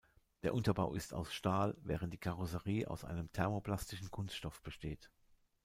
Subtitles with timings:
[0.41, 5.11] Der Unterbau ist aus Stahl, während die Karosserie aus einem thermoplastischen Kunststoff besteht.